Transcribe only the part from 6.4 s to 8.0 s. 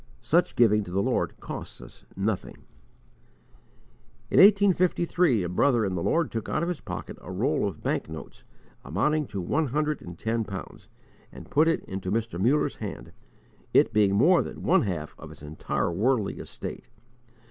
out of his pocket a roll of